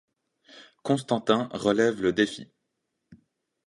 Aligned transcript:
Constantin 0.81 1.47
relève 1.53 2.01
le 2.01 2.11
défi. 2.11 2.49